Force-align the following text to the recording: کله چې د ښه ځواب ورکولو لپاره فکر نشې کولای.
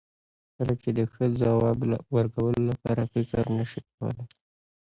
کله 0.55 0.73
چې 0.81 0.89
د 0.97 0.99
ښه 1.11 1.25
ځواب 1.41 1.77
ورکولو 2.15 2.61
لپاره 2.69 3.01
فکر 3.13 3.43
نشې 3.57 3.81
کولای. 3.91 4.27